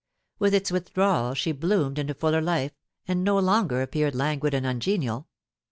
With 0.39 0.55
its 0.55 0.71
withdrawal 0.71 1.35
she 1.35 1.51
bloomed 1.51 1.99
into 1.99 2.15
fuller 2.15 2.41
life, 2.41 2.71
and 3.07 3.23
no 3.23 3.37
longer 3.37 3.83
appeared 3.83 4.15
languid 4.15 4.55
and 4.55 4.65
ungenial. 4.65 5.27